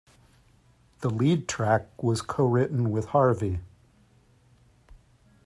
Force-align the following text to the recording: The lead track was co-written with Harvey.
The 1.01 1.11
lead 1.11 1.47
track 1.47 2.01
was 2.01 2.23
co-written 2.23 2.89
with 2.89 3.09
Harvey. 3.09 3.59